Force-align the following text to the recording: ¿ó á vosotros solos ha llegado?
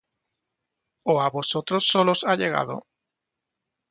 ¿ó 1.11 1.13
á 1.25 1.27
vosotros 1.37 1.83
solos 1.91 2.19
ha 2.29 2.33
llegado? 2.41 2.75